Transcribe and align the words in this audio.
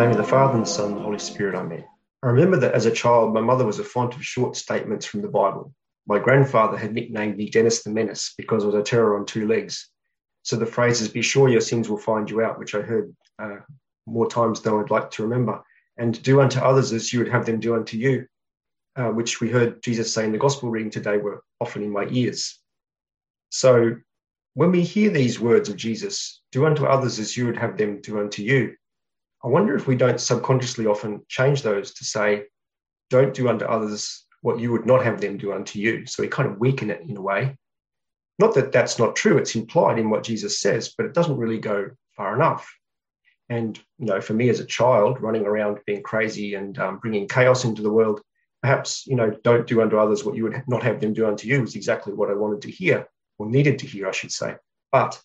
name 0.00 0.10
of 0.10 0.16
the 0.16 0.24
Father 0.24 0.54
and 0.54 0.64
the 0.64 0.70
Son 0.70 0.92
and 0.92 0.96
the 0.98 1.02
Holy 1.02 1.18
Spirit, 1.18 1.56
Amen. 1.56 1.84
I 2.22 2.28
remember 2.28 2.56
that 2.58 2.74
as 2.74 2.86
a 2.86 2.90
child, 2.90 3.34
my 3.34 3.40
mother 3.40 3.64
was 3.64 3.80
a 3.80 3.84
font 3.84 4.14
of 4.14 4.24
short 4.24 4.54
statements 4.54 5.06
from 5.06 5.22
the 5.22 5.28
Bible. 5.28 5.72
My 6.06 6.20
grandfather 6.20 6.76
had 6.76 6.94
nicknamed 6.94 7.36
me 7.36 7.50
Dennis 7.50 7.82
the 7.82 7.90
Menace 7.90 8.34
because 8.38 8.62
I 8.62 8.66
was 8.66 8.76
a 8.76 8.82
terror 8.82 9.18
on 9.18 9.26
two 9.26 9.48
legs. 9.48 9.90
So 10.42 10.56
the 10.56 10.66
phrases, 10.66 11.08
be 11.08 11.20
sure 11.20 11.48
your 11.48 11.60
sins 11.60 11.88
will 11.88 11.98
find 11.98 12.30
you 12.30 12.42
out, 12.42 12.58
which 12.58 12.76
I 12.76 12.80
heard 12.80 13.14
uh, 13.40 13.56
more 14.06 14.28
times 14.28 14.60
than 14.60 14.74
I'd 14.74 14.90
like 14.90 15.10
to 15.12 15.24
remember, 15.24 15.62
and 15.96 16.22
do 16.22 16.40
unto 16.40 16.60
others 16.60 16.92
as 16.92 17.12
you 17.12 17.18
would 17.18 17.28
have 17.28 17.44
them 17.44 17.58
do 17.58 17.74
unto 17.74 17.96
you, 17.96 18.26
uh, 18.96 19.08
which 19.08 19.40
we 19.40 19.50
heard 19.50 19.82
Jesus 19.82 20.14
say 20.14 20.24
in 20.24 20.32
the 20.32 20.38
gospel 20.38 20.70
reading 20.70 20.90
today 20.90 21.18
were 21.18 21.42
often 21.60 21.82
in 21.82 21.90
my 21.90 22.06
ears. 22.10 22.58
So 23.50 23.96
when 24.54 24.70
we 24.70 24.82
hear 24.82 25.10
these 25.10 25.40
words 25.40 25.68
of 25.68 25.76
Jesus, 25.76 26.40
do 26.52 26.66
unto 26.66 26.84
others 26.84 27.18
as 27.18 27.36
you 27.36 27.46
would 27.46 27.56
have 27.56 27.76
them 27.76 28.00
do 28.00 28.20
unto 28.20 28.42
you, 28.42 28.74
I 29.44 29.48
wonder 29.48 29.76
if 29.76 29.86
we 29.86 29.96
don't 29.96 30.20
subconsciously 30.20 30.86
often 30.86 31.22
change 31.28 31.62
those 31.62 31.94
to 31.94 32.04
say, 32.04 32.44
don't 33.10 33.34
do 33.34 33.48
unto 33.48 33.64
others 33.64 34.26
what 34.42 34.58
you 34.58 34.72
would 34.72 34.86
not 34.86 35.04
have 35.04 35.20
them 35.20 35.36
do 35.36 35.52
unto 35.52 35.78
you. 35.78 36.06
So 36.06 36.22
we 36.22 36.28
kind 36.28 36.50
of 36.50 36.58
weaken 36.58 36.90
it 36.90 37.02
in 37.02 37.16
a 37.16 37.22
way. 37.22 37.56
Not 38.38 38.54
that 38.54 38.72
that's 38.72 38.98
not 38.98 39.16
true, 39.16 39.36
it's 39.36 39.56
implied 39.56 39.98
in 39.98 40.10
what 40.10 40.22
Jesus 40.22 40.60
says, 40.60 40.94
but 40.96 41.06
it 41.06 41.14
doesn't 41.14 41.36
really 41.36 41.58
go 41.58 41.90
far 42.16 42.34
enough. 42.34 42.72
And, 43.48 43.78
you 43.98 44.06
know, 44.06 44.20
for 44.20 44.34
me 44.34 44.48
as 44.48 44.60
a 44.60 44.64
child, 44.64 45.20
running 45.20 45.46
around 45.46 45.78
being 45.86 46.02
crazy 46.02 46.54
and 46.54 46.78
um, 46.78 46.98
bringing 46.98 47.26
chaos 47.26 47.64
into 47.64 47.82
the 47.82 47.90
world, 47.90 48.20
perhaps, 48.62 49.06
you 49.06 49.16
know, 49.16 49.30
don't 49.42 49.66
do 49.66 49.80
unto 49.80 49.98
others 49.98 50.24
what 50.24 50.36
you 50.36 50.44
would 50.44 50.62
not 50.68 50.82
have 50.82 51.00
them 51.00 51.14
do 51.14 51.26
unto 51.26 51.48
you 51.48 51.60
was 51.60 51.74
exactly 51.74 52.12
what 52.12 52.30
I 52.30 52.34
wanted 52.34 52.62
to 52.62 52.70
hear, 52.70 53.08
or 53.38 53.48
needed 53.48 53.78
to 53.80 53.86
hear, 53.86 54.06
I 54.08 54.12
should 54.12 54.32
say. 54.32 54.56
But 54.92 55.20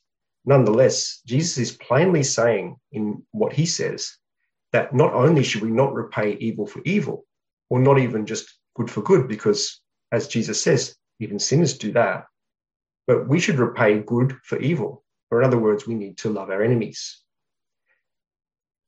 nonetheless, 0.45 1.21
Jesus 1.25 1.57
is 1.57 1.77
plainly 1.77 2.23
saying 2.23 2.75
in 2.91 3.23
what 3.31 3.53
he 3.53 3.65
says 3.65 4.17
that 4.71 4.93
not 4.93 5.13
only 5.13 5.43
should 5.43 5.61
we 5.61 5.71
not 5.71 5.93
repay 5.93 6.33
evil 6.39 6.65
for 6.65 6.81
evil, 6.85 7.25
or 7.69 7.79
not 7.79 7.99
even 7.99 8.25
just 8.25 8.59
good 8.75 8.89
for 8.89 9.01
good, 9.01 9.27
because 9.27 9.81
as 10.11 10.27
Jesus 10.27 10.61
says, 10.61 10.95
even 11.19 11.39
sinners 11.39 11.77
do 11.77 11.91
that, 11.93 12.25
but 13.07 13.27
we 13.27 13.39
should 13.39 13.59
repay 13.59 13.99
good 13.99 14.37
for 14.43 14.59
evil. 14.59 15.03
Or 15.31 15.41
in 15.41 15.47
other 15.47 15.57
words, 15.57 15.87
we 15.87 15.95
need 15.95 16.17
to 16.19 16.29
love 16.29 16.49
our 16.49 16.61
enemies. 16.61 17.21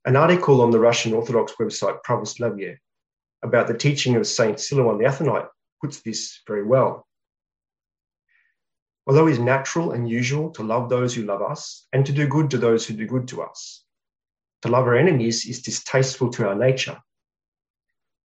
An 0.05 0.15
article 0.15 0.61
on 0.61 0.69
the 0.69 0.79
Russian 0.79 1.13
Orthodox 1.13 1.53
website 1.59 1.97
Pravoslavye 2.07 2.77
about 3.43 3.67
the 3.67 3.77
teaching 3.77 4.15
of 4.15 4.27
Saint 4.27 4.57
Silouan 4.57 4.99
the 4.99 5.05
Athonite 5.05 5.47
puts 5.81 6.01
this 6.01 6.41
very 6.47 6.63
well. 6.63 7.07
Although 9.07 9.27
it 9.27 9.33
is 9.33 9.39
natural 9.39 9.91
and 9.91 10.09
usual 10.09 10.49
to 10.51 10.63
love 10.63 10.89
those 10.89 11.13
who 11.13 11.23
love 11.23 11.41
us 11.41 11.87
and 11.93 12.05
to 12.05 12.11
do 12.11 12.27
good 12.27 12.49
to 12.51 12.57
those 12.57 12.85
who 12.85 12.95
do 12.95 13.05
good 13.05 13.27
to 13.29 13.43
us, 13.43 13.83
to 14.63 14.69
love 14.69 14.85
our 14.85 14.95
enemies 14.95 15.45
is 15.45 15.61
distasteful 15.61 16.31
to 16.31 16.47
our 16.47 16.55
nature. 16.55 16.99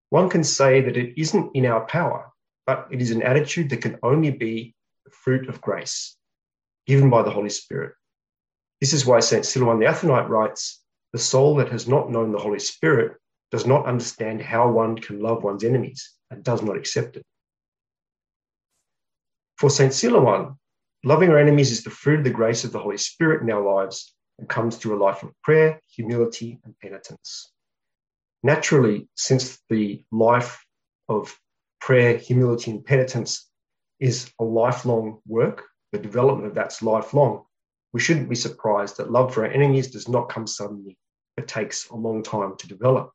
One 0.09 0.31
can 0.31 0.43
say 0.43 0.81
that 0.81 0.97
it 0.97 1.21
isn't 1.21 1.55
in 1.55 1.67
our 1.67 1.87
power, 1.87 2.33
but 2.67 2.89
it 2.91 3.03
is 3.03 3.11
an 3.11 3.23
attitude 3.23 3.69
that 3.71 3.83
can 3.83 3.99
only 4.03 4.31
be 4.31 4.75
the 5.05 5.11
fruit 5.11 5.49
of 5.49 5.61
grace 5.61 6.17
given 6.87 7.11
by 7.11 7.23
the 7.23 7.31
Holy 7.31 7.51
Spirit. 7.51 7.95
This 8.81 8.93
is 8.95 9.05
why 9.05 9.21
St. 9.21 9.45
Silouan 9.45 9.79
the 9.79 9.87
Athonite 9.87 10.29
writes 10.29 10.83
The 11.13 11.19
soul 11.19 11.57
that 11.57 11.69
has 11.69 11.87
not 11.87 12.11
known 12.11 12.33
the 12.33 12.39
Holy 12.39 12.59
Spirit 12.59 13.19
does 13.51 13.67
not 13.67 13.87
understand 13.87 14.41
how 14.41 14.71
one 14.71 14.97
can 14.97 15.21
love 15.21 15.45
one's 15.45 15.65
enemies 15.65 16.13
and 16.31 16.43
does 16.43 16.63
not 16.63 16.77
accept 16.77 17.17
it. 17.17 17.23
For 19.59 19.69
St. 19.69 19.93
Silouan, 19.93 20.57
Loving 21.03 21.31
our 21.31 21.39
enemies 21.39 21.71
is 21.71 21.83
the 21.83 21.89
fruit 21.89 22.19
of 22.19 22.25
the 22.25 22.31
grace 22.31 22.63
of 22.63 22.73
the 22.73 22.79
Holy 22.79 22.99
Spirit 22.99 23.41
in 23.41 23.51
our 23.51 23.63
lives 23.63 24.15
and 24.39 24.47
comes 24.47 24.77
through 24.77 24.99
a 24.99 25.03
life 25.03 25.23
of 25.23 25.33
prayer, 25.43 25.81
humility, 25.87 26.61
and 26.63 26.79
penitence. 26.79 27.53
Naturally, 28.43 29.09
since 29.15 29.59
the 29.71 30.05
life 30.13 30.63
of 31.09 31.35
prayer, 31.81 32.19
humility, 32.19 32.71
and 32.71 32.85
penitence 32.85 33.49
is 33.99 34.31
a 34.39 34.45
lifelong 34.45 35.23
work, 35.27 35.65
the 35.93 35.99
development 35.99 36.49
of 36.49 36.55
that's 36.55 36.83
lifelong, 36.83 37.45
we 37.95 38.01
shouldn't 38.01 38.29
be 38.29 38.37
surprised 38.37 38.99
that 38.99 39.11
love 39.11 39.33
for 39.33 39.47
our 39.47 39.51
enemies 39.51 39.91
does 39.91 40.07
not 40.07 40.29
come 40.29 40.47
suddenly, 40.47 40.99
but 41.35 41.49
takes 41.49 41.89
a 41.89 41.97
long 41.97 42.23
time 42.23 42.59
to 42.59 42.69
develop. 42.69 43.11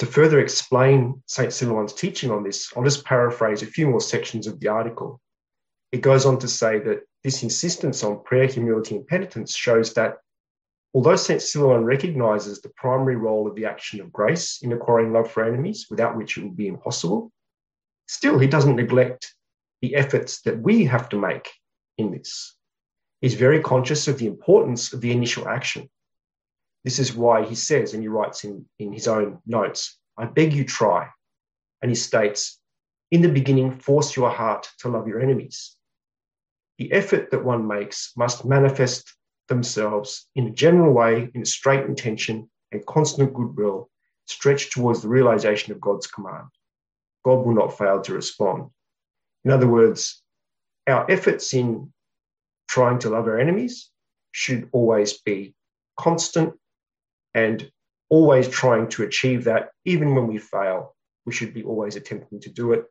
To 0.00 0.06
further 0.06 0.38
explain 0.38 1.22
St. 1.24 1.50
Silouan's 1.50 1.94
teaching 1.94 2.30
on 2.30 2.44
this, 2.44 2.70
I'll 2.76 2.84
just 2.84 3.06
paraphrase 3.06 3.62
a 3.62 3.66
few 3.66 3.88
more 3.88 4.02
sections 4.02 4.46
of 4.46 4.60
the 4.60 4.68
article 4.68 5.20
it 5.92 6.02
goes 6.02 6.26
on 6.26 6.38
to 6.40 6.48
say 6.48 6.78
that 6.80 7.00
this 7.24 7.42
insistence 7.42 8.04
on 8.04 8.22
prayer, 8.22 8.46
humility, 8.46 8.96
and 8.96 9.06
penitence 9.06 9.56
shows 9.56 9.94
that 9.94 10.18
although 10.94 11.16
St. 11.16 11.40
Silouan 11.40 11.84
recognizes 11.84 12.60
the 12.60 12.70
primary 12.70 13.16
role 13.16 13.46
of 13.46 13.54
the 13.54 13.64
action 13.64 14.00
of 14.00 14.12
grace 14.12 14.60
in 14.62 14.72
acquiring 14.72 15.12
love 15.12 15.30
for 15.30 15.44
enemies, 15.44 15.86
without 15.90 16.16
which 16.16 16.36
it 16.36 16.44
would 16.44 16.56
be 16.56 16.68
impossible, 16.68 17.32
still 18.06 18.38
he 18.38 18.46
doesn't 18.46 18.76
neglect 18.76 19.34
the 19.80 19.94
efforts 19.94 20.42
that 20.42 20.60
we 20.60 20.84
have 20.84 21.08
to 21.08 21.16
make 21.16 21.50
in 21.96 22.10
this. 22.10 22.56
He's 23.20 23.34
very 23.34 23.62
conscious 23.62 24.08
of 24.08 24.18
the 24.18 24.26
importance 24.26 24.92
of 24.92 25.00
the 25.00 25.10
initial 25.10 25.48
action. 25.48 25.88
This 26.84 26.98
is 26.98 27.14
why 27.14 27.44
he 27.44 27.54
says, 27.54 27.94
and 27.94 28.02
he 28.02 28.08
writes 28.08 28.44
in, 28.44 28.64
in 28.78 28.92
his 28.92 29.08
own 29.08 29.38
notes, 29.46 29.98
I 30.16 30.26
beg 30.26 30.52
you 30.52 30.64
try. 30.64 31.08
And 31.82 31.90
he 31.90 31.94
states, 31.94 32.60
in 33.10 33.22
the 33.22 33.28
beginning, 33.28 33.72
force 33.72 34.16
your 34.16 34.30
heart 34.30 34.68
to 34.80 34.88
love 34.88 35.08
your 35.08 35.20
enemies 35.20 35.77
the 36.78 36.92
effort 36.92 37.30
that 37.30 37.44
one 37.44 37.66
makes 37.66 38.12
must 38.16 38.44
manifest 38.44 39.14
themselves 39.48 40.28
in 40.36 40.46
a 40.46 40.50
general 40.50 40.92
way, 40.92 41.30
in 41.34 41.44
straight 41.44 41.84
intention 41.84 42.48
and 42.72 42.86
constant 42.86 43.34
goodwill, 43.34 43.90
stretched 44.26 44.72
towards 44.72 45.02
the 45.02 45.08
realization 45.08 45.72
of 45.72 45.80
God's 45.80 46.06
command. 46.06 46.46
God 47.24 47.44
will 47.44 47.54
not 47.54 47.76
fail 47.76 48.00
to 48.02 48.14
respond. 48.14 48.70
In 49.44 49.50
other 49.50 49.66
words, 49.66 50.22
our 50.86 51.10
efforts 51.10 51.52
in 51.52 51.92
trying 52.68 52.98
to 53.00 53.10
love 53.10 53.26
our 53.26 53.38
enemies 53.38 53.90
should 54.32 54.68
always 54.72 55.14
be 55.18 55.54
constant 55.98 56.54
and 57.34 57.70
always 58.08 58.48
trying 58.48 58.88
to 58.90 59.02
achieve 59.02 59.44
that. 59.44 59.70
Even 59.84 60.14
when 60.14 60.26
we 60.26 60.38
fail, 60.38 60.94
we 61.26 61.32
should 61.32 61.52
be 61.52 61.64
always 61.64 61.96
attempting 61.96 62.40
to 62.40 62.50
do 62.50 62.72
it 62.72 62.84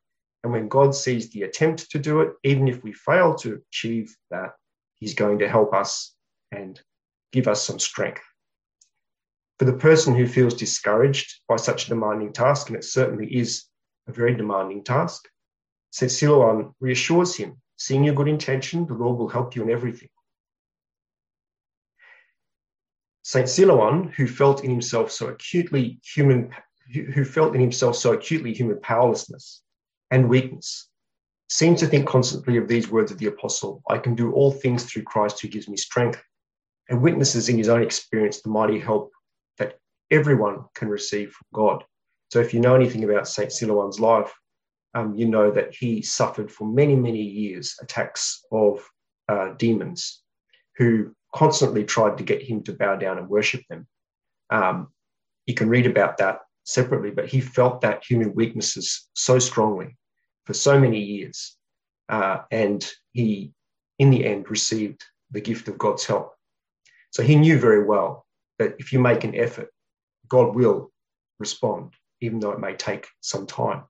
and 0.48 0.54
when 0.54 0.70
God 0.70 0.96
sees 0.96 1.30
the 1.30 1.42
attempt 1.42 1.92
to 1.92 2.00
do 2.00 2.22
it, 2.22 2.32
even 2.42 2.70
if 2.70 2.82
we 2.82 2.94
fail 2.94 3.36
to 3.36 3.62
achieve 3.70 4.16
that, 4.32 4.52
He's 4.96 5.14
going 5.14 5.40
to 5.40 5.50
help 5.50 5.74
us 5.74 6.16
and 6.54 6.80
give 7.34 7.50
us 7.50 7.62
some 7.62 7.80
strength. 7.80 8.24
For 9.60 9.66
the 9.66 9.74
person 9.74 10.16
who 10.16 10.26
feels 10.26 10.54
discouraged 10.54 11.42
by 11.50 11.58
such 11.58 11.86
a 11.86 11.90
demanding 11.90 12.32
task, 12.32 12.70
and 12.70 12.78
it 12.78 12.86
certainly 12.86 13.28
is 13.28 13.66
a 14.08 14.14
very 14.14 14.36
demanding 14.36 14.86
task, 14.86 15.28
St. 15.92 16.10
Silouan 16.10 16.74
reassures 16.80 17.36
him, 17.36 17.62
seeing 17.76 18.06
your 18.06 18.16
good 18.16 18.30
intention, 18.30 18.88
the 18.88 18.94
Lord 18.94 19.18
will 19.18 19.28
help 19.28 19.54
you 19.54 19.64
in 19.64 19.70
everything. 19.70 20.10
St. 23.24 23.48
Silouan, 23.48 24.14
who 24.14 24.28
felt 24.28 24.64
in 24.64 24.72
himself 24.72 25.12
so 25.12 25.28
acutely 25.28 26.00
human, 26.04 26.56
who 26.94 27.26
felt 27.26 27.54
in 27.54 27.60
himself 27.60 27.98
so 27.98 28.14
acutely 28.14 28.54
human 28.54 28.80
powerlessness, 28.80 29.62
and 30.12 30.30
weakness. 30.30 30.90
Seems 31.50 31.80
to 31.80 31.88
think 31.88 32.08
constantly 32.08 32.58
of 32.58 32.68
these 32.68 32.90
words 32.90 33.12
of 33.12 33.18
the 33.18 33.28
apostle 33.28 33.82
I 33.90 33.98
can 33.98 34.16
do 34.16 34.32
all 34.34 34.52
things 34.52 34.84
through 34.84 35.04
Christ 35.04 35.42
who 35.42 35.48
gives 35.48 35.70
me 35.70 35.78
strength, 35.78 36.22
and 36.90 37.02
witnesses 37.02 37.50
in 37.50 37.58
his 37.58 37.70
own 37.70 37.82
experience 37.82 38.42
the 38.42 38.50
mighty 38.50 38.80
help 38.80 39.12
that 39.58 39.80
everyone 40.12 40.66
can 40.76 40.90
receive 40.90 41.32
from 41.32 41.48
God. 41.54 41.84
So, 42.32 42.40
if 42.40 42.54
you 42.54 42.60
know 42.60 42.76
anything 42.76 43.04
about 43.04 43.28
St. 43.28 43.50
Silouan's 43.50 44.00
life, 44.00 44.34
um, 44.94 45.16
you 45.16 45.26
know 45.26 45.52
that 45.52 45.74
he 45.74 46.02
suffered 46.02 46.52
for 46.52 46.68
many, 46.68 46.96
many 46.96 47.22
years 47.22 47.76
attacks 47.82 48.44
of 48.52 48.86
uh, 49.30 49.54
demons 49.58 50.24
who 50.78 51.14
constantly 51.34 51.84
tried 51.84 52.18
to 52.18 52.24
get 52.24 52.42
him 52.42 52.64
to 52.64 52.74
bow 52.74 52.96
down 52.96 53.18
and 53.18 53.30
worship 53.30 53.62
them. 53.70 53.88
Um, 54.50 54.90
you 55.46 55.54
can 55.54 55.70
read 55.70 55.86
about 55.86 56.18
that 56.18 56.42
separately, 56.68 57.12
but 57.12 57.28
he 57.28 57.40
felt 57.40 57.82
that 57.82 58.04
human 58.04 58.34
weaknesses 58.36 59.08
so 59.14 59.40
strongly 59.40 59.98
for 60.46 60.54
so 60.54 60.78
many 60.80 61.00
years. 61.00 61.56
Uh, 62.10 62.40
and 62.52 62.90
he, 63.14 63.52
in 64.00 64.12
the 64.12 64.26
end, 64.26 64.52
received 64.52 65.04
the 65.32 65.42
gift 65.42 65.68
of 65.70 65.78
God's 65.78 66.06
help. 66.06 66.34
So 67.12 67.24
he 67.24 67.36
knew 67.36 67.58
very 67.58 67.86
well 67.86 68.26
that 68.60 68.76
if 68.80 68.92
you 68.92 69.00
make 69.00 69.24
an 69.24 69.34
effort, 69.34 69.70
God 70.28 70.56
will 70.56 70.92
respond, 71.40 71.94
even 72.20 72.40
though 72.40 72.52
it 72.52 72.60
may 72.60 72.76
take 72.76 73.08
some 73.22 73.48
time. 73.48 73.84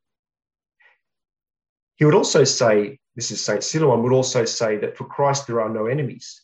He 1.95 2.06
would 2.06 2.15
also 2.15 2.44
say, 2.44 3.00
this 3.15 3.31
is 3.31 3.44
St. 3.44 3.62
Silouan, 3.62 4.03
would 4.03 4.13
also 4.13 4.45
say 4.45 4.77
that 4.77 4.95
for 4.97 5.06
Christ 5.06 5.47
there 5.47 5.62
are 5.62 5.69
no 5.69 5.88
enemies. 5.88 6.44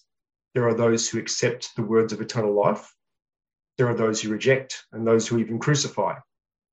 There 0.56 0.68
are 0.68 0.74
those 0.74 1.08
who 1.08 1.20
accept 1.20 1.76
the 1.76 1.84
words 1.84 2.12
of 2.12 2.22
eternal 2.22 2.54
life 2.54 2.92
there 3.78 3.88
are 3.88 3.96
those 3.96 4.22
who 4.22 4.30
reject 4.30 4.86
and 4.92 5.06
those 5.06 5.28
who 5.28 5.38
even 5.40 5.60
crucify. 5.60 6.16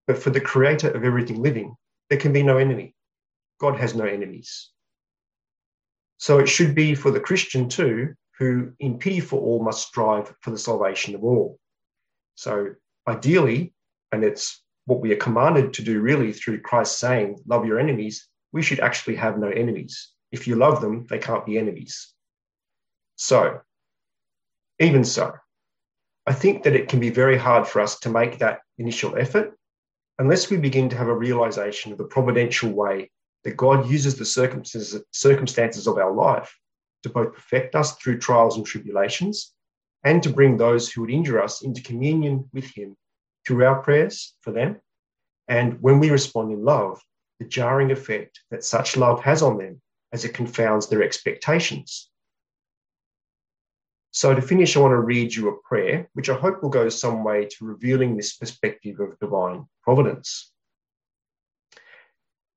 But 0.06 0.18
for 0.18 0.30
the 0.30 0.40
creator 0.40 0.90
of 0.90 1.04
everything 1.04 1.42
living, 1.42 1.74
there 2.08 2.18
can 2.18 2.32
be 2.32 2.42
no 2.42 2.58
enemy. 2.58 2.94
God 3.60 3.78
has 3.78 3.94
no 3.94 4.04
enemies. 4.04 4.70
So 6.18 6.38
it 6.38 6.48
should 6.48 6.74
be 6.74 6.94
for 6.94 7.10
the 7.10 7.20
Christian 7.20 7.68
too, 7.68 8.14
who 8.38 8.72
in 8.80 8.98
pity 8.98 9.20
for 9.20 9.40
all 9.40 9.62
must 9.62 9.86
strive 9.86 10.34
for 10.40 10.50
the 10.50 10.58
salvation 10.58 11.14
of 11.14 11.24
all. 11.24 11.58
So 12.34 12.74
ideally, 13.06 13.72
and 14.12 14.24
it's 14.24 14.62
what 14.86 15.00
we 15.00 15.12
are 15.12 15.16
commanded 15.16 15.72
to 15.74 15.82
do 15.82 16.00
really 16.00 16.32
through 16.32 16.60
Christ 16.60 16.98
saying, 16.98 17.38
love 17.46 17.64
your 17.64 17.78
enemies, 17.78 18.28
we 18.52 18.62
should 18.62 18.80
actually 18.80 19.16
have 19.16 19.38
no 19.38 19.48
enemies. 19.48 20.10
If 20.32 20.46
you 20.46 20.56
love 20.56 20.80
them, 20.80 21.06
they 21.08 21.18
can't 21.18 21.46
be 21.46 21.58
enemies. 21.58 22.12
So, 23.16 23.60
even 24.78 25.04
so, 25.04 25.34
I 26.26 26.32
think 26.32 26.62
that 26.64 26.76
it 26.76 26.88
can 26.88 27.00
be 27.00 27.10
very 27.10 27.36
hard 27.36 27.66
for 27.66 27.80
us 27.80 27.98
to 28.00 28.10
make 28.10 28.38
that 28.38 28.60
initial 28.78 29.16
effort 29.16 29.56
unless 30.18 30.50
we 30.50 30.58
begin 30.58 30.88
to 30.90 30.96
have 30.96 31.08
a 31.08 31.14
realization 31.14 31.92
of 31.92 31.98
the 31.98 32.04
providential 32.04 32.70
way 32.70 33.10
that 33.44 33.56
God 33.56 33.88
uses 33.88 34.16
the 34.16 35.02
circumstances 35.12 35.86
of 35.86 35.96
our 35.96 36.12
life 36.12 36.54
to 37.02 37.08
both 37.08 37.32
perfect 37.32 37.74
us 37.74 37.96
through 37.96 38.18
trials 38.18 38.58
and 38.58 38.66
tribulations 38.66 39.54
and 40.04 40.22
to 40.22 40.28
bring 40.28 40.56
those 40.56 40.92
who 40.92 41.00
would 41.00 41.10
injure 41.10 41.42
us 41.42 41.62
into 41.62 41.82
communion 41.82 42.48
with 42.52 42.66
Him 42.76 42.96
through 43.46 43.64
our 43.64 43.82
prayers 43.82 44.34
for 44.42 44.52
them. 44.52 44.78
And 45.48 45.80
when 45.80 45.98
we 45.98 46.10
respond 46.10 46.52
in 46.52 46.62
love, 46.64 47.00
the 47.38 47.46
jarring 47.46 47.90
effect 47.90 48.40
that 48.50 48.62
such 48.62 48.98
love 48.98 49.22
has 49.22 49.40
on 49.40 49.56
them 49.56 49.80
as 50.12 50.26
it 50.26 50.34
confounds 50.34 50.88
their 50.88 51.02
expectations. 51.02 52.09
So, 54.12 54.34
to 54.34 54.42
finish, 54.42 54.76
I 54.76 54.80
want 54.80 54.92
to 54.92 55.00
read 55.00 55.34
you 55.34 55.48
a 55.48 55.62
prayer, 55.62 56.08
which 56.14 56.28
I 56.28 56.34
hope 56.34 56.62
will 56.62 56.70
go 56.70 56.88
some 56.88 57.22
way 57.22 57.46
to 57.46 57.64
revealing 57.64 58.16
this 58.16 58.36
perspective 58.36 58.98
of 58.98 59.18
divine 59.20 59.66
providence. 59.82 60.52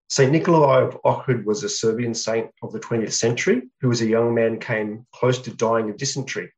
St. 0.09 0.31
Nikolai 0.31 0.81
of 0.81 0.99
Ohrid 1.03 1.43
was 1.43 1.63
a 1.63 1.69
Serbian 1.69 2.13
saint 2.13 2.49
of 2.61 2.71
the 2.71 2.79
20th 2.79 3.13
century 3.13 3.63
who, 3.81 3.91
as 3.91 4.01
a 4.01 4.07
young 4.07 4.33
man, 4.33 4.59
came 4.59 5.05
close 5.11 5.39
to 5.39 5.55
dying 5.55 5.89
of 5.89 5.97
dysentery 5.97 6.51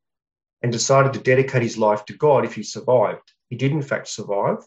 and 0.61 0.71
decided 0.71 1.13
to 1.13 1.19
dedicate 1.19 1.61
his 1.61 1.77
life 1.77 2.05
to 2.05 2.17
God 2.17 2.43
if 2.43 2.55
he 2.55 2.63
survived. 2.63 3.31
He 3.49 3.55
did, 3.55 3.71
in 3.71 3.81
fact, 3.81 4.07
survive, 4.07 4.57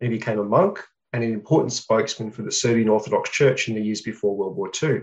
and 0.00 0.12
he 0.12 0.18
became 0.18 0.38
a 0.38 0.44
monk 0.44 0.82
and 1.12 1.24
an 1.24 1.32
important 1.32 1.72
spokesman 1.72 2.30
for 2.30 2.42
the 2.42 2.52
Serbian 2.52 2.88
Orthodox 2.88 3.30
Church 3.30 3.68
in 3.68 3.74
the 3.74 3.82
years 3.82 4.02
before 4.02 4.36
World 4.36 4.56
War 4.56 4.70
II. 4.82 5.02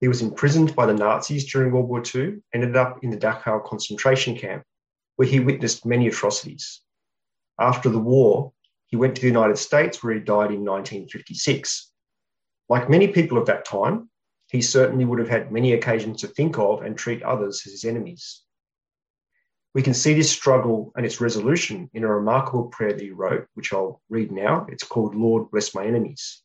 He 0.00 0.08
was 0.08 0.20
imprisoned 0.20 0.76
by 0.76 0.86
the 0.86 0.94
Nazis 0.94 1.50
during 1.50 1.72
World 1.72 1.88
War 1.88 2.02
II 2.14 2.42
ended 2.52 2.76
up 2.76 3.02
in 3.02 3.10
the 3.10 3.16
Dachau 3.16 3.64
concentration 3.64 4.36
camp, 4.36 4.62
where 5.16 5.28
he 5.28 5.40
witnessed 5.40 5.86
many 5.86 6.06
atrocities. 6.08 6.82
After 7.58 7.88
the 7.88 7.98
war, 7.98 8.52
he 8.88 8.96
went 8.96 9.16
to 9.16 9.22
the 9.22 9.28
United 9.28 9.56
States, 9.56 10.02
where 10.02 10.14
he 10.14 10.20
died 10.20 10.52
in 10.52 10.64
1956. 10.64 11.90
Like 12.68 12.90
many 12.90 13.08
people 13.08 13.38
of 13.38 13.46
that 13.46 13.64
time, 13.64 14.10
he 14.50 14.60
certainly 14.60 15.04
would 15.04 15.18
have 15.18 15.28
had 15.28 15.50
many 15.50 15.72
occasions 15.72 16.20
to 16.20 16.28
think 16.28 16.58
of 16.58 16.82
and 16.82 16.96
treat 16.96 17.22
others 17.22 17.62
as 17.66 17.72
his 17.72 17.84
enemies. 17.84 18.42
We 19.74 19.82
can 19.82 19.94
see 19.94 20.14
this 20.14 20.30
struggle 20.30 20.92
and 20.96 21.04
its 21.04 21.20
resolution 21.20 21.90
in 21.92 22.04
a 22.04 22.14
remarkable 22.14 22.68
prayer 22.68 22.92
that 22.92 23.02
he 23.02 23.10
wrote, 23.10 23.46
which 23.54 23.72
I'll 23.72 24.00
read 24.08 24.30
now. 24.30 24.66
It's 24.70 24.84
called 24.84 25.14
Lord, 25.14 25.50
Bless 25.50 25.74
My 25.74 25.84
Enemies. 25.84 26.42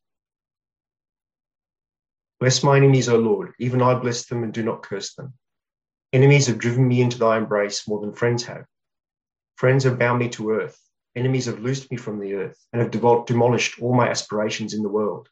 Bless 2.41 2.63
my 2.63 2.75
enemies, 2.75 3.07
O 3.07 3.19
Lord, 3.19 3.53
even 3.59 3.83
I 3.83 3.93
bless 3.93 4.25
them 4.25 4.41
and 4.41 4.51
do 4.51 4.63
not 4.63 4.81
curse 4.81 5.13
them. 5.13 5.35
Enemies 6.11 6.47
have 6.47 6.57
driven 6.57 6.87
me 6.87 6.99
into 6.99 7.19
thy 7.19 7.37
embrace 7.37 7.87
more 7.87 8.01
than 8.01 8.15
friends 8.15 8.43
have. 8.45 8.65
Friends 9.57 9.83
have 9.83 9.99
bound 9.99 10.17
me 10.17 10.27
to 10.29 10.49
earth. 10.49 10.75
Enemies 11.15 11.45
have 11.45 11.59
loosed 11.59 11.91
me 11.91 11.97
from 11.97 12.19
the 12.19 12.33
earth 12.33 12.57
and 12.73 12.81
have 12.81 12.89
demolished 13.27 13.79
all 13.79 13.93
my 13.93 14.09
aspirations 14.09 14.73
in 14.73 14.81
the 14.81 14.89
world. 14.89 15.29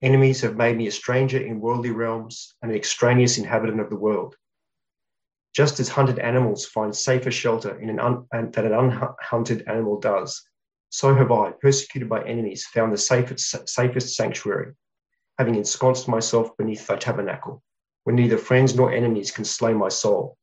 Enemies 0.00 0.40
have 0.42 0.56
made 0.56 0.76
me 0.76 0.86
a 0.86 0.92
stranger 0.92 1.38
in 1.38 1.60
worldly 1.60 1.90
realms 1.90 2.54
and 2.62 2.70
an 2.70 2.76
extraneous 2.76 3.36
inhabitant 3.36 3.80
of 3.80 3.90
the 3.90 3.96
world. 3.96 4.36
Just 5.56 5.80
as 5.80 5.88
hunted 5.88 6.20
animals 6.20 6.66
find 6.66 6.94
safer 6.94 7.32
shelter 7.32 7.76
in 7.80 7.90
an 7.90 7.98
un- 7.98 8.28
than 8.30 8.64
an 8.64 8.72
unhunted 8.72 9.66
animal 9.66 9.98
does, 9.98 10.40
so 10.90 11.16
have 11.16 11.32
I, 11.32 11.50
persecuted 11.50 12.08
by 12.08 12.22
enemies, 12.22 12.64
found 12.66 12.92
the 12.92 12.96
safest, 12.96 13.68
safest 13.68 14.14
sanctuary 14.14 14.74
having 15.40 15.54
ensconced 15.54 16.06
myself 16.06 16.54
beneath 16.58 16.86
thy 16.86 16.96
tabernacle, 16.96 17.62
where 18.04 18.14
neither 18.14 18.36
friends 18.36 18.74
nor 18.74 18.92
enemies 18.92 19.30
can 19.30 19.42
slay 19.42 19.72
my 19.72 19.88
soul. 19.88 20.36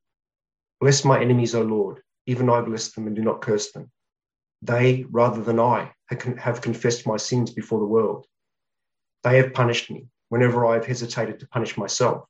Bless 0.82 1.06
my 1.06 1.22
enemies, 1.22 1.54
O 1.54 1.62
Lord, 1.62 2.02
even 2.26 2.50
I 2.50 2.62
bless 2.62 2.94
them 2.94 3.06
and 3.06 3.16
do 3.16 3.22
not 3.22 3.40
curse 3.40 3.72
them. 3.72 3.92
They, 4.64 5.06
rather 5.12 5.44
than 5.44 5.60
I, 5.60 5.92
have 6.40 6.62
confessed 6.62 7.06
my 7.06 7.18
sins 7.18 7.52
before 7.52 7.78
the 7.78 7.86
world. 7.86 8.26
They 9.24 9.38
have 9.38 9.54
punished 9.54 9.92
me 9.92 10.08
whenever 10.30 10.66
I 10.66 10.74
have 10.74 10.88
hesitated 10.88 11.42
to 11.42 11.48
punish 11.48 11.78
myself. 11.78 12.26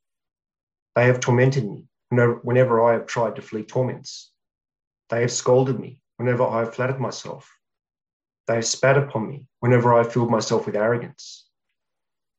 They 0.93 1.05
have 1.05 1.21
tormented 1.21 1.63
me 1.63 1.85
whenever 2.09 2.83
I 2.83 2.91
have 2.93 3.05
tried 3.05 3.37
to 3.37 3.41
flee 3.41 3.63
torments. 3.63 4.33
They 5.09 5.21
have 5.21 5.31
scolded 5.31 5.79
me 5.79 6.01
whenever 6.17 6.43
I 6.43 6.59
have 6.59 6.75
flattered 6.75 6.99
myself. 6.99 7.49
They 8.47 8.55
have 8.55 8.65
spat 8.65 8.97
upon 8.97 9.29
me 9.29 9.45
whenever 9.61 9.93
I 9.93 9.99
have 9.99 10.11
filled 10.11 10.31
myself 10.31 10.65
with 10.65 10.75
arrogance. 10.75 11.46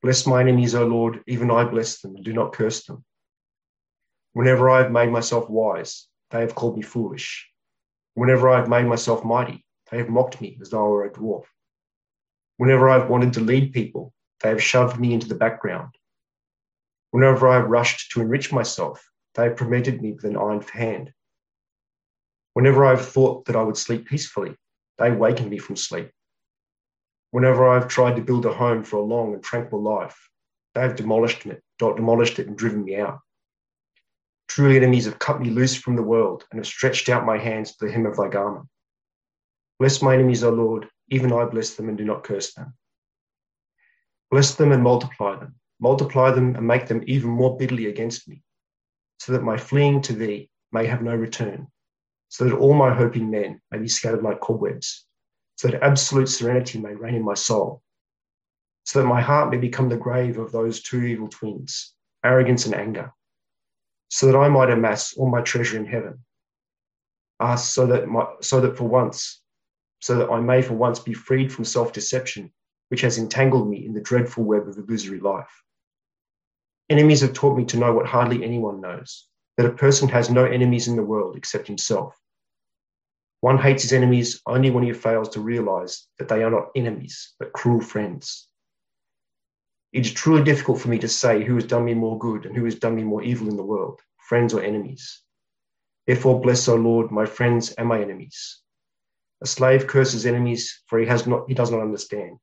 Bless 0.03 0.27
my 0.27 0.41
enemies, 0.41 0.75
O 0.75 0.87
Lord, 0.87 1.23
even 1.27 1.51
I 1.51 1.65
bless 1.65 2.01
them, 2.01 2.15
and 2.17 2.25
do 2.25 2.33
not 2.33 2.53
curse 2.53 2.85
them. 2.85 3.05
Whenever 4.33 4.71
I 4.71 4.83
have 4.83 4.93
made 4.93 5.11
myself 5.11 5.51
wise, 5.51 6.07
they 6.31 6.41
have 6.41 6.55
called 6.55 6.77
me 6.77 6.83
foolish. 6.83 7.51
Whenever 8.15 8.49
I 8.49 8.59
have 8.59 8.69
made 8.69 8.87
myself 8.87 9.25
mighty, 9.25 9.65
they 9.91 9.99
have 9.99 10.09
mocked 10.09 10.41
me 10.41 10.59
as 10.61 10.71
though 10.71 10.85
I 10.85 10.89
were 10.89 11.05
a 11.05 11.13
dwarf. 11.13 11.45
Whenever 12.59 12.89
I 12.89 12.99
have 12.99 13.11
wanted 13.11 13.33
to 13.35 13.41
lead 13.41 13.73
people, 13.73 14.13
they 14.41 14.51
have 14.51 14.63
shoved 14.63 15.01
me 15.01 15.15
into 15.15 15.29
the 15.29 15.35
background. 15.35 15.95
Whenever 17.11 17.49
I 17.49 17.55
have 17.55 17.69
rushed 17.69 18.13
to 18.13 18.21
enrich 18.21 18.53
myself, 18.53 19.09
they 19.35 19.45
have 19.45 19.57
prevented 19.57 20.03
me 20.03 20.13
with 20.13 20.25
an 20.25 20.37
iron 20.37 20.61
hand. 20.61 21.13
Whenever 22.55 22.85
I 22.85 22.91
have 22.91 23.07
thought 23.07 23.47
that 23.47 23.57
I 23.57 23.63
would 23.63 23.77
sleep 23.77 24.07
peacefully, 24.07 24.57
they 24.99 25.11
waken 25.11 25.49
me 25.49 25.59
from 25.59 25.77
sleep. 25.77 26.11
Whenever 27.31 27.69
I've 27.69 27.89
tried 27.89 28.17
to 28.17 28.23
build 28.23 28.47
a 28.47 28.53
home 28.53 28.83
for 28.83 28.97
a 28.97 29.03
long 29.03 29.35
and 29.35 29.43
tranquil 29.43 29.83
life, 29.83 30.31
they've 30.75 30.95
demolished 30.95 31.45
it, 31.47 31.63
demolished 31.79 32.39
it 32.39 32.47
and 32.47 32.57
driven 32.57 32.85
me 32.85 32.97
out. 32.97 33.21
Truly 34.49 34.79
enemies 34.79 35.05
have 35.05 35.19
cut 35.19 35.41
me 35.41 35.51
loose 35.51 35.77
from 35.77 35.95
the 35.95 36.03
world 36.03 36.47
and 36.51 36.59
have 36.59 36.67
stretched 36.67 37.11
out 37.11 37.27
my 37.27 37.37
hands 37.37 37.77
to 37.77 37.85
the 37.85 37.93
hem 37.93 38.07
of 38.07 38.17
thy 38.17 38.29
garment. 38.29 38.67
Bless 39.79 40.01
my 40.01 40.15
enemies, 40.15 40.43
O 40.43 40.51
Lord, 40.51 40.89
even 41.09 41.33
I 41.33 41.45
bless 41.45 41.75
them 41.75 41.89
and 41.89 41.99
do 41.99 42.05
not 42.05 42.25
curse 42.25 42.55
them. 42.55 42.75
Bless 44.31 44.55
them 44.55 44.73
and 44.73 44.83
multiply 44.83 45.37
them, 45.37 45.57
multiply 45.81 46.31
them 46.31 46.57
and 46.57 46.67
make 46.67 46.87
them 46.87 47.03
even 47.07 47.31
more 47.31 47.59
bitterly 47.59 47.87
against 47.87 48.27
me, 48.27 48.43
so 49.19 49.33
that 49.33 49.43
my 49.43 49.59
fleeing 49.59 50.01
to 50.03 50.15
thee 50.15 50.51
may 50.73 50.87
have 50.87 51.03
no 51.03 51.15
return, 51.15 51.69
so 52.29 52.45
that 52.45 52.57
all 52.57 52.75
my 52.75 52.93
hoping 52.95 53.31
men 53.31 53.61
may 53.71 53.79
be 53.79 53.89
scattered 53.89 54.23
like 54.23 54.41
cobwebs 54.41 55.07
so 55.59 55.67
that 55.67 55.83
absolute 55.83 56.29
serenity 56.29 56.79
may 56.79 56.95
reign 56.95 57.17
in 57.17 57.25
my 57.25 57.35
soul, 57.35 57.83
so 58.85 59.01
that 59.03 59.09
my 59.09 59.21
heart 59.21 59.51
may 59.51 59.57
become 59.57 59.89
the 59.89 59.97
grave 59.97 60.39
of 60.39 60.53
those 60.53 60.81
two 60.81 61.03
evil 61.03 61.27
twins, 61.27 61.95
arrogance 62.25 62.65
and 62.65 62.77
anger, 62.77 63.13
so 64.09 64.27
that 64.27 64.39
I 64.39 64.49
might 64.49 64.71
amass 64.71 65.15
all 65.17 65.29
my 65.29 65.43
treasure 65.43 65.77
in 65.77 65.85
heaven. 65.85 66.25
Ah, 67.41 67.57
so 67.57 67.89
that 67.89 68.07
my, 68.07 68.25
so 68.41 68.61
that 68.61 68.77
for 68.77 68.85
once, 68.85 69.43
so 70.01 70.15
that 70.19 70.31
I 70.31 70.39
may 70.41 70.63
for 70.63 70.75
once 70.75 71.01
be 71.01 71.13
freed 71.13 71.53
from 71.53 71.65
self-deception, 71.65 72.53
which 72.91 73.01
has 73.01 73.19
entangled 73.19 73.69
me 73.69 73.85
in 73.85 73.93
the 73.93 74.01
dreadful 74.01 74.45
web 74.45 74.69
of 74.69 74.79
illusory 74.79 75.19
life. 75.19 75.65
Enemies 76.89 77.21
have 77.23 77.33
taught 77.33 77.57
me 77.57 77.65
to 77.65 77.77
know 77.77 77.93
what 77.93 78.07
hardly 78.07 78.45
anyone 78.45 78.81
knows, 78.81 79.27
that 79.57 79.67
a 79.67 79.73
person 79.73 80.09
has 80.09 80.31
no 80.31 80.45
enemies 80.45 80.87
in 80.87 80.95
the 80.95 81.03
world 81.03 81.37
except 81.37 81.67
himself. 81.67 82.17
One 83.41 83.59
hates 83.59 83.83
his 83.83 83.93
enemies 83.93 84.41
only 84.47 84.71
when 84.71 84.85
he 84.85 84.93
fails 84.93 85.29
to 85.31 85.41
realize 85.41 86.07
that 86.19 86.29
they 86.29 86.43
are 86.43 86.51
not 86.51 86.71
enemies, 86.75 87.35
but 87.39 87.53
cruel 87.53 87.81
friends. 87.81 88.49
It 89.93 90.07
is 90.07 90.13
truly 90.13 90.43
difficult 90.43 90.81
for 90.81 90.89
me 90.89 90.99
to 90.99 91.09
say 91.09 91.45
who 91.45 91.55
has 91.55 91.65
done 91.65 91.85
me 91.85 91.95
more 91.95 92.19
good 92.19 92.47
and 92.47 92.57
who 92.57 92.65
has 92.65 92.75
done 92.75 92.97
me 92.97 93.05
more 93.05 93.23
evil 93.23 93.49
in 93.49 93.57
the 93.57 93.63
world, 93.63 94.01
friends 94.29 94.53
or 94.53 94.63
enemies. 94.63 95.23
Therefore, 96.07 96.41
bless, 96.41 96.69
O 96.69 96.75
Lord, 96.75 97.11
my 97.11 97.27
friends 97.27 97.73
and 97.73 97.89
my 97.89 98.01
enemies. 98.01 98.61
A 99.41 99.47
slave 99.47 99.87
curses 99.87 100.27
enemies, 100.27 100.83
for 100.87 100.99
he 100.99 101.07
has 101.07 101.27
not 101.27 101.49
he 101.49 101.55
does 101.55 101.71
not 101.71 101.81
understand. 101.81 102.39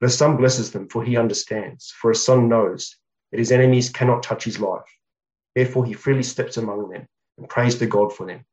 But 0.00 0.08
a 0.08 0.12
son 0.12 0.36
blesses 0.36 0.70
them, 0.70 0.88
for 0.88 1.02
he 1.02 1.16
understands. 1.16 1.90
For 1.90 2.10
a 2.10 2.14
son 2.14 2.48
knows 2.48 2.96
that 3.30 3.38
his 3.38 3.52
enemies 3.52 3.90
cannot 3.90 4.22
touch 4.22 4.44
his 4.44 4.60
life. 4.60 4.90
Therefore, 5.54 5.84
he 5.84 5.94
freely 5.94 6.22
steps 6.22 6.56
among 6.56 6.90
them 6.90 7.06
and 7.38 7.48
prays 7.48 7.76
to 7.78 7.86
God 7.86 8.12
for 8.14 8.26
them. 8.26 8.44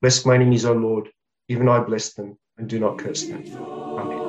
Bless 0.00 0.24
my 0.24 0.34
enemies, 0.34 0.64
O 0.64 0.72
Lord, 0.72 1.10
even 1.48 1.68
I 1.68 1.80
bless 1.80 2.14
them, 2.14 2.38
and 2.56 2.68
do 2.68 2.78
not 2.78 2.98
curse 2.98 3.24
them. 3.24 3.44
Amen. 3.98 4.19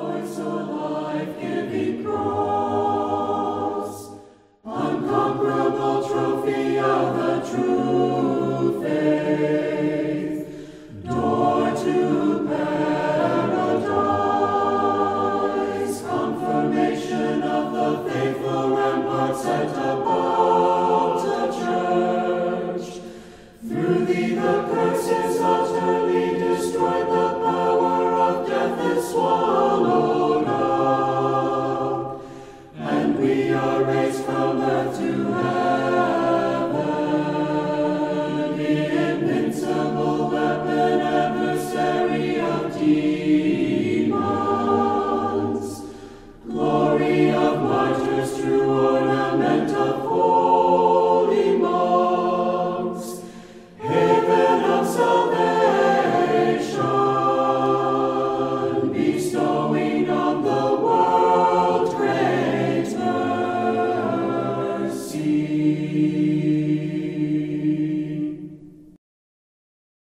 commandment 49.32 49.72
of 49.74 50.11